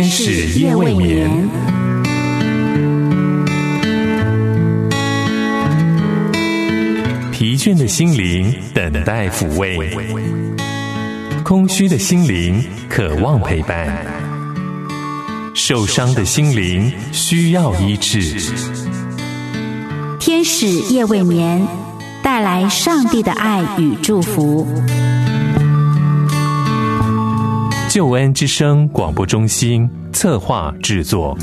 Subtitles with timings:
[0.00, 1.28] 天使夜未眠，
[7.32, 9.90] 疲倦的心灵等待抚慰，
[11.42, 14.06] 空虚的心灵渴望陪伴，
[15.52, 18.36] 受伤的心灵需要医治。
[20.20, 21.66] 天使夜未眠，
[22.22, 24.64] 带来上帝的爱与祝福。
[27.98, 31.36] 救恩之声广播中心策划制作。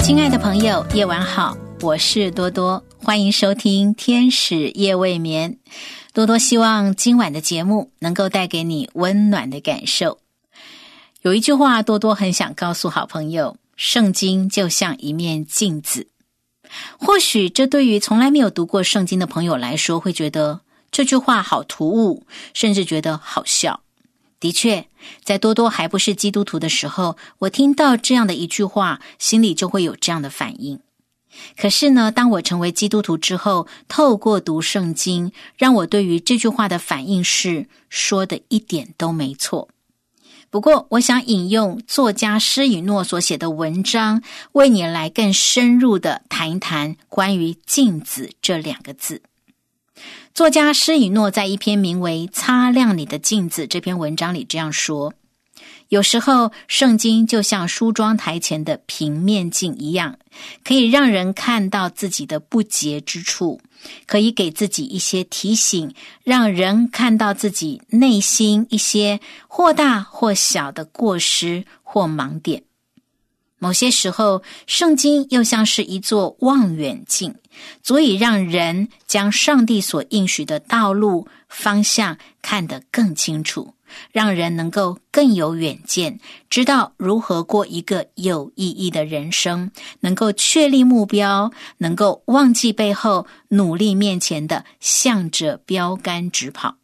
[0.00, 5.52] 亲爱的朋友，夜晚好，我是多多，欢迎收听《天使夜未眠》。
[6.16, 10.18] 多多希望今晚的节目能够带给你温暖的感受。
[11.20, 16.08] 有一句话，多多很想告诉好朋友：圣经就像一面镜子。
[16.98, 23.80] 或许这对于从来没有读过圣经的朋友来说，会觉得这句话好突兀，甚至觉得好笑。
[24.40, 24.88] 的确，
[25.22, 30.80] 在多多还不是基督徒的时候，我听到这样的一句话，心里就会有这样的反应。
[31.56, 39.68] 可是呢，当我成为基督徒之后，透过读圣经，让我对于这句话的反应是说的一点都没错。
[40.48, 49.22] 不过，我想引用作家施雨诺所写的文章，为你来更深入的谈一谈关于“镜子”这两个字。
[50.32, 55.14] 作家施雨诺在一篇名为《擦亮你的镜子》这篇文章里这样说。
[55.88, 60.18] 有时候，圣经就像梳妆台前的平面镜一样，
[60.64, 63.60] 可以让人看到自己的不洁之处，
[64.06, 72.64] 可以给自己一些提醒，让人看到自己内心一些或大或小的过失或盲点。
[73.58, 77.34] 某些时候，圣经又像是一座望远镜，
[77.82, 83.72] 足以让人将上帝所应许的道路方向看得更清楚。
[84.10, 86.18] 让人能够更有远见，
[86.50, 96.78] 知道如何过一个有意义的人生，能够确立目标，能够忘记背后，努力面前的，向着标杆直跑。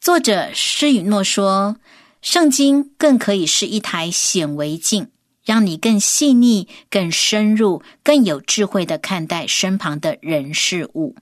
[0.00, 1.76] 作者施雨诺说
[2.20, 5.10] ：“圣经更可以是一台显微镜，
[5.44, 11.14] 让你更细腻、更深入、更有智慧的看待身旁的人事物。”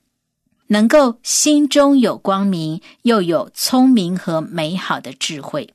[0.73, 5.75] 能够心中有光明，又有聪明和美好的智慧。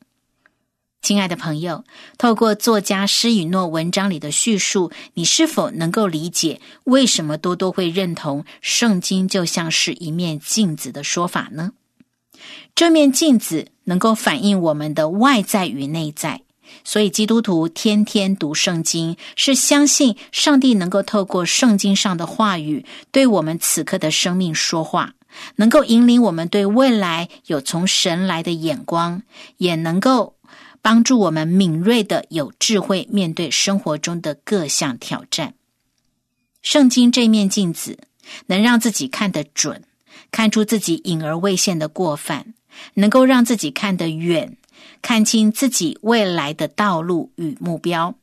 [1.01, 1.83] 亲爱的朋友，
[2.17, 11.73] 透过作家施雨诺文章里的叙述，你是否能够理解为什么多多会认同圣经就像是一面镜子的说法呢？
[12.73, 16.44] 这面镜子能够反映我们的外在与内在。
[16.83, 25.13] 所以，基督徒天天读圣经，是相信上帝能够透过圣经上的话语，对我们此刻的生命说话，
[25.55, 29.23] 能够引领我们对未来有从神来的眼光，
[29.57, 30.35] 也能够
[30.81, 35.55] 帮助我们敏锐的有智慧面对生活中的各项挑战。
[36.61, 37.99] 圣经这面镜子，
[38.47, 39.83] 能让自己看得准，
[40.31, 42.53] 看出自己隐而未现的过犯，
[42.95, 44.57] 能够让自己看得远。
[45.01, 48.15] 看清自己未来的道路与目标，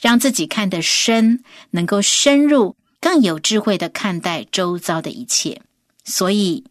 [0.00, 5.62] 让自己看得深，能够深入，更有智慧的看待周遭的一切。
[6.04, 6.64] 所以，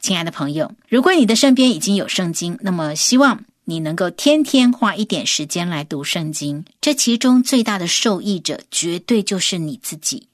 [0.00, 6.64] 亲爱的朋友，如果你的身边已经有圣经，那么希望你能够天天花一点时间来读圣经。
[6.80, 10.28] 这其中最大的受益者，绝对就是你自己，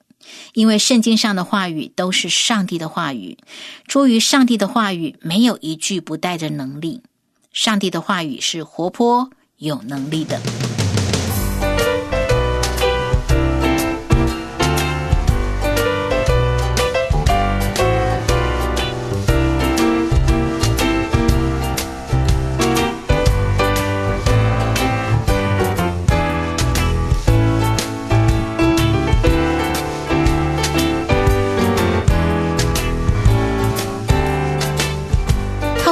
[0.54, 3.38] 因为圣经上的话语都是上帝的话语，
[3.86, 7.02] 出于上帝的话语，没有一句不带着能力。
[7.52, 10.40] 上帝的话语是活泼、有能力的。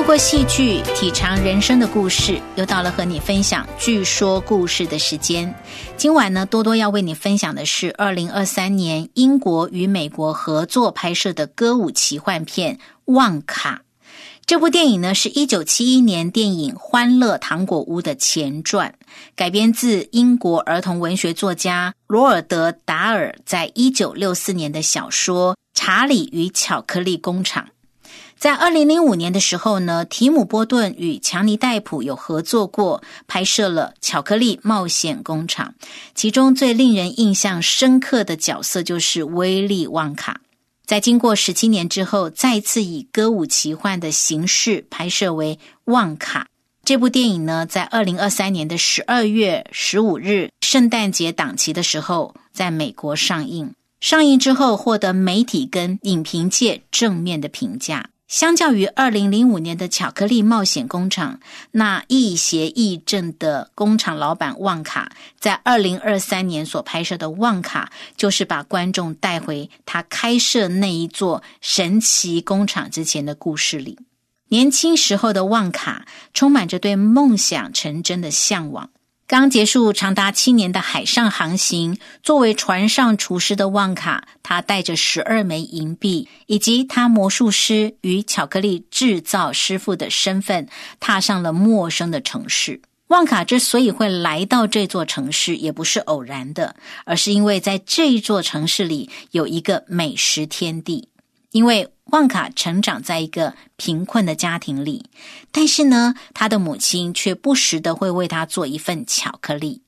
[0.00, 5.54] 透过戏剧体尝人生的故事，又到了和你分享剧说故事的时间。
[5.98, 12.76] 今晚呢，多多要为你分享的是二零二三年英国与美国合作拍摄的歌舞奇幻片
[13.12, 13.82] 《旺卡》。
[14.46, 18.94] 这部电影呢，是一九七一年电影《欢乐糖果屋》的前传，
[19.36, 27.64] 改编自英国儿童文学作家罗尔德·达尔在一九六四年的小说《查理与巧克力工厂》。
[28.36, 35.74] 在二零零五年的时候呢，提姆·波顿与强尼·戴普有合作过，拍摄了《巧克力冒险工厂》，
[36.14, 40.40] 其中最令人印象深刻的角色就是威利·旺卡。
[40.86, 46.44] 在经过十七年之后，再次以歌舞奇幻的形式拍摄为《旺卡》
[46.82, 53.74] 这部电影呢，在二零二三年的十二月十五日圣诞节档期的时候，在美国上映。
[54.00, 58.08] 上映之后，获得媒体跟影评界正面的评价。
[58.26, 61.34] 相较于二零零五年的《巧克力冒险工厂》，
[61.72, 73.98] 那亦邪亦正的工厂老板旺卡，在二零二三年所拍摄的《旺卡》，就是把观众带回他开设那一座神奇工厂之前的故事里。
[74.48, 78.90] 年轻时候的旺卡，充满着对梦想成真的向往。
[79.30, 90.68] 刚结束长达七年的海上航行，作为船上厨师的旺卡，他带着十二枚银币以及他魔术师与巧克力制造师傅的身份，
[90.98, 92.80] 踏上了陌生的城市。
[93.06, 96.74] 旺卡之所以会来到这座城市，也不是偶然的，
[97.04, 101.08] 而是因为在这一座城市里有一个美食天地，
[101.52, 101.92] 因为。
[102.10, 105.08] 旺卡成长在一个贫困的家庭里，
[105.52, 109.82] 但是呢，他的母亲却不时的会为他做一份巧克力。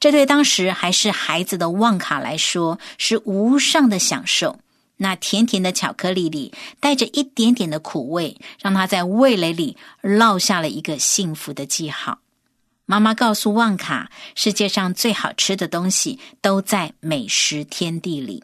[0.00, 4.58] 这对当时还是孩子的旺卡来说是无上的享受。
[4.96, 12.20] 那甜甜的巧克力里带着一点点的苦味，让他在味蕾里烙下了一个幸福的记号。
[12.86, 18.42] 妈妈告诉旺卡，世界上最好吃的东西都在美食天地里。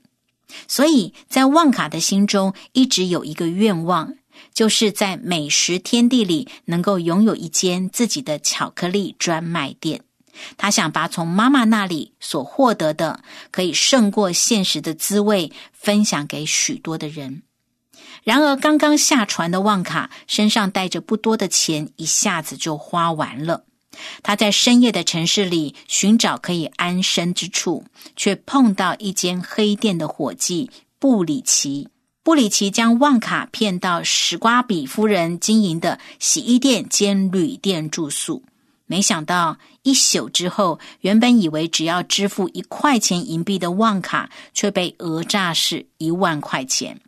[0.69, 4.15] 所以在旺卡的心中一直有一个愿望，
[4.53, 10.03] 就是在美食天地里能够拥有一间自己的巧克力专卖店。
[10.57, 17.43] 他想把从妈妈那里所获得的可以胜过现实的滋味分享给许多的人。
[18.25, 23.67] 然而，刚刚下船的旺卡身上带着不多的钱，一下子就花完了。
[24.23, 27.85] 他在深夜的城市里寻找可以安身之处，
[28.17, 31.89] 却碰到一间黑店的伙计布里奇。
[32.25, 38.45] 布里奇将旺卡骗到史瓜比夫人经营的洗衣店兼旅店住宿，
[38.87, 47.01] 没想到一宿之后，原本以为只要支付一块钱银币的旺卡，却被讹诈是一万块钱，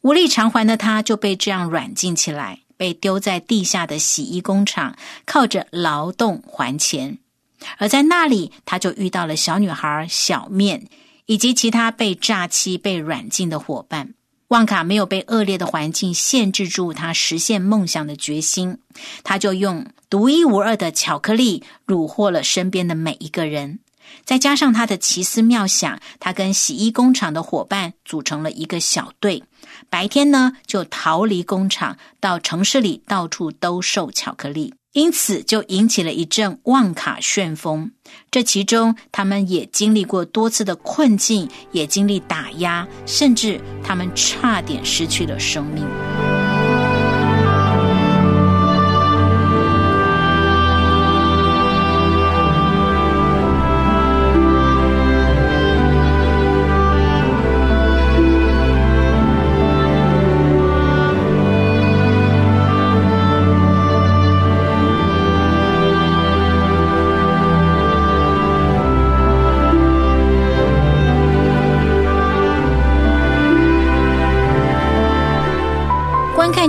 [0.00, 2.60] 无力偿还的他就被这样软禁起来。
[2.76, 7.18] 被丢在地下的洗衣工厂，靠着劳动还钱。
[7.78, 10.86] 而在那里，他就遇到了小女孩小面，
[11.26, 14.14] 以及其他被诈欺、被软禁的伙伴。
[14.48, 18.78] 旺卡没有被恶劣的环境限制住他实现梦想的决心，
[19.22, 23.80] 他就用独一无二的巧克力虏获了身边的每一个人。
[24.24, 29.42] 再加上他的奇思妙想，他跟洗衣工厂的伙伴组成了一个小队。
[29.90, 37.92] 白天呢，就逃离工厂，到城市里到处兜售巧克力，因此就引起了一阵旺卡旋风。
[38.30, 45.84] 这其中，他们也经历过多次的困境，也经历打压，甚至他们差点失去了生命。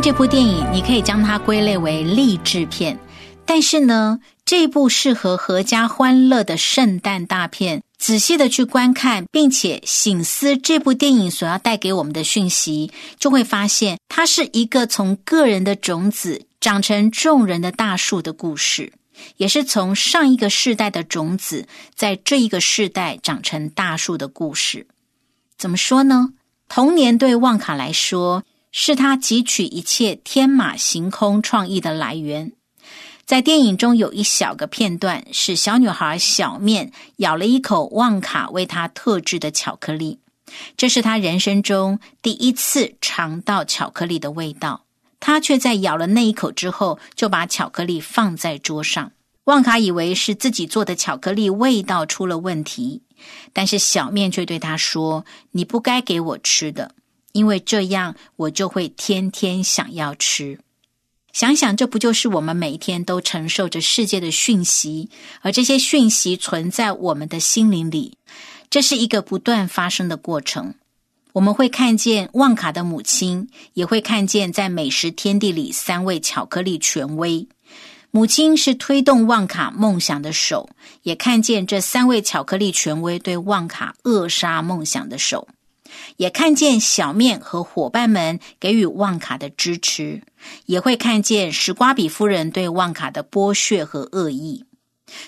[0.06, 3.00] 这部电影你可以将它归类为励志片，
[3.44, 18.94] 但是呢，这部适合阖家欢乐的圣诞大片，仔细的去观看，并且醒思这部电影所要带给我们的讯息，就会发现它是一个从个人的种子长成众人的大树的故事，
[19.38, 24.86] 也是从上一个世代的种子在这一个世代长成大树的故事。
[25.58, 26.34] 怎么说呢？
[26.70, 28.44] 童年对旺卡来说。
[28.78, 32.52] 是他汲取一切天马行空创意的来源。
[33.26, 40.20] 在电影中有一小个片段，是小女孩小面咬了一口旺卡为她特制的巧克力，
[40.76, 44.84] 这是她人生中第一次尝到巧克力的味道。
[45.22, 49.14] 她却在咬了那一口之后，就把巧克力放在桌上。
[49.46, 53.04] 旺卡以为是自己做的巧克力味道出了问题，
[53.54, 56.94] 但是小面却对他说：“你不该给我吃的。”
[57.36, 60.58] 因为这样，我就会天天想要吃。
[61.34, 65.10] 想想，这不就是我们每一天都承受着世界的讯息，
[65.42, 68.18] 而这些讯息存在我们的心灵里，
[68.70, 70.76] 这是一个不断发生的过程。
[71.34, 77.46] 我们会看见旺卡的母亲，也会看见在美食天地里三位巧克力权威。
[78.12, 80.70] 母亲是推动旺卡梦想的手，
[81.04, 85.50] 也看见这三位巧克力权威对旺卡扼杀梦想的手，
[86.18, 90.22] 也看见小面和伙伴们给予旺卡的支持，
[90.66, 94.66] 也会看见史瓜比夫人对旺卡的剥削和恶意。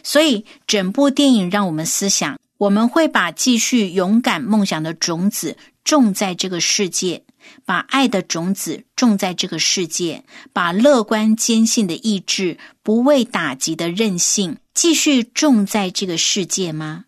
[0.03, 7.23] 所以，整部电影让我们思想：我们会把继续勇敢梦想的种子种在这个世界。
[7.63, 17.05] 把爱的种子种在这个世界，把乐观坚信的意志、不畏打击的韧性继续种在这个世界吗？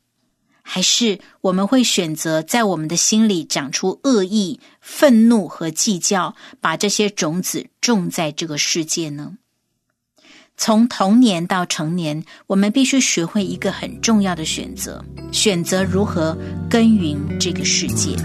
[0.72, 9.36] 还是我们会选择在我们的心里长出恶意、愤怒和计较，把这些种子种在这个世界呢？
[10.58, 16.38] 从童年到成年，我们必须学会一个很重要的选择：选择如何
[16.70, 18.16] 耕耘这个世界。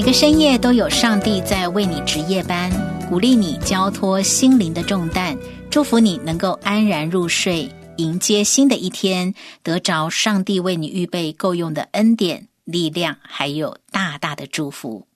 [0.00, 2.72] 每个深夜都有上帝在为你值夜班，
[3.06, 5.36] 鼓励你交托心灵的重担，
[5.70, 15.06] 祝福你能够安然入睡，迎接新的一天，得着上帝为你预备够用的恩典、力量，还有大大的祝福。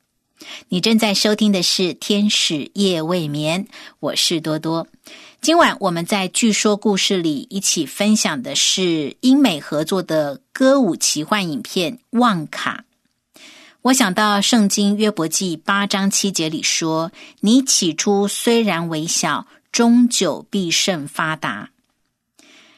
[0.68, 3.64] 你正在收听的是《天使夜未眠》，
[4.00, 4.86] 我是多多。
[5.40, 12.80] 今晚我们在据说故事里一起分享的是英美合作的歌舞奇幻影片《旺卡》。
[13.84, 21.68] 我想到圣经约伯记八章七节里说：“你起初虽然微小，终久必甚发达。”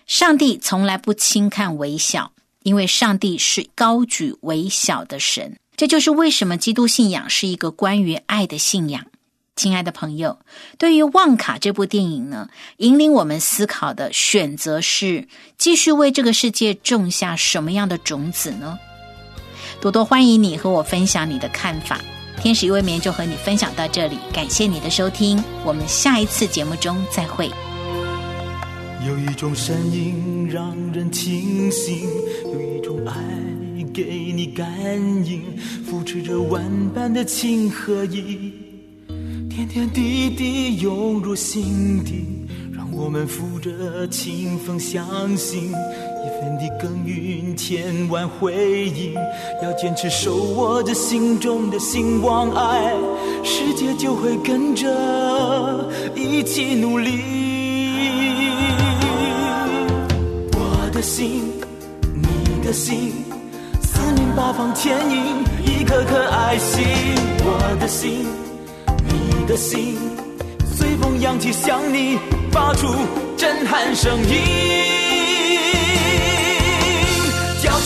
[0.04, 2.32] 上帝从来不轻看微小，
[2.64, 5.56] 因为上帝是高举微小的神。
[5.76, 9.06] 这就是为什么基督信仰是一个关于爱的信仰。
[9.54, 10.40] 亲爱的朋友，
[10.76, 12.48] 对于《旺卡》这部电影呢，
[12.78, 18.76] 引领我们思考的选择是：继续为这个世界种下什么样的种子呢？
[19.80, 22.00] 多多欢迎你和我分享你的看法。
[22.42, 27.50] 天使一未眠就和你分享到这里，感谢你的收听，我们下一次节目中再会。
[29.06, 32.08] 有一种声音让人清醒，
[32.44, 33.14] 有一种爱
[33.94, 34.68] 给你感
[35.24, 35.42] 应，
[35.86, 38.52] 扶持着万般的情和意，
[39.48, 42.26] 点点滴滴涌入心底，
[42.74, 45.72] 让我们扶着清风相信。
[46.46, 49.14] 天地耕耘，千万回应。
[49.64, 52.94] 要坚持手握着心中的兴旺爱，
[53.42, 54.86] 世界就会跟着
[56.14, 57.18] 一起努力。
[60.52, 61.52] 我的心，
[62.14, 63.12] 你的心，
[63.82, 66.84] 四面八方牵引一颗颗爱心。
[67.40, 68.24] 我的心，
[69.04, 69.96] 你的心，
[70.64, 72.20] 随风扬起，向你
[72.52, 72.86] 发出
[73.36, 74.95] 震撼声音。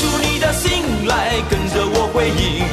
[0.00, 2.64] 出你的信来跟着我回应，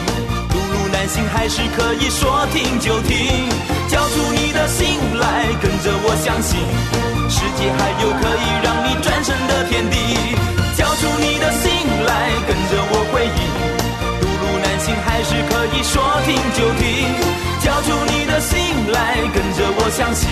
[0.48, 3.52] 路路难行还是可以说停就停。
[3.92, 6.56] 交出你的心来，跟着我相信，
[7.28, 10.00] 世界还有可以让你转身的天地。
[10.80, 11.68] 交出你的心
[12.08, 13.42] 来，跟着我回应，
[14.24, 17.12] 路路难行还是可以说停就停。
[17.60, 18.56] 交出你的心
[18.96, 20.32] 来，跟着我相信，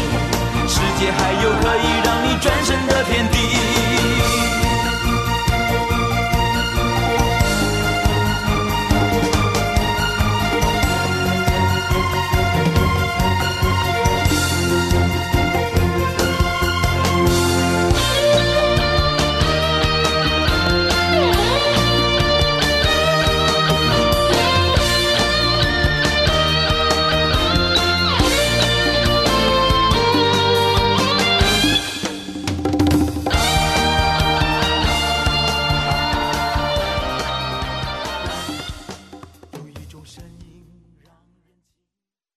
[0.64, 4.55] 世界还有可以让你转身的天地。